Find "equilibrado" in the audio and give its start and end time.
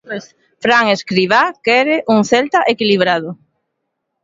2.73-3.29